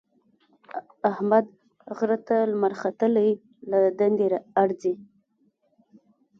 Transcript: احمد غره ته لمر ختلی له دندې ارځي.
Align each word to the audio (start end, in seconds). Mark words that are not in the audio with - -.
احمد 1.11 1.45
غره 1.97 2.17
ته 2.27 2.37
لمر 2.51 2.73
ختلی 2.81 3.29
له 3.69 3.79
دندې 3.99 4.27
ارځي. 4.61 4.93